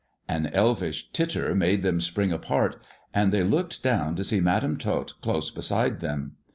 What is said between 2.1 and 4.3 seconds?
apart, and they looked down to